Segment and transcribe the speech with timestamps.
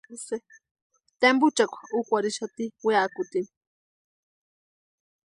[1.21, 3.49] Tempuchakwa úkwarhixati weakutini.